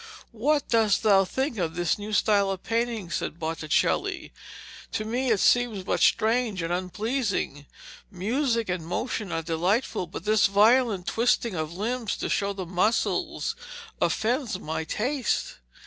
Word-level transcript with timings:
'What 0.31 0.67
dost 0.67 1.03
thou 1.03 1.25
think 1.25 1.59
of 1.59 1.75
this 1.75 1.99
new 1.99 2.11
style 2.11 2.49
of 2.49 2.63
painting?' 2.63 3.05
asked 3.09 3.37
Botticelli. 3.37 4.33
'To 4.91 5.05
me 5.05 5.29
it 5.29 5.39
seems 5.39 5.83
but 5.83 5.99
strange 5.99 6.63
and 6.63 6.73
unpleasing. 6.73 7.67
Music 8.09 8.67
and 8.67 8.83
motion 8.83 9.31
are 9.31 9.43
delightful, 9.43 10.07
but 10.07 10.23
this 10.25 10.47
violent 10.47 11.05
twisting 11.05 11.53
of 11.53 11.77
limbs 11.77 12.17
to 12.17 12.29
show 12.29 12.51
the 12.51 12.65
muscles 12.65 13.55
offends 14.01 14.57
my 14.57 14.85
taste.' 14.85 15.57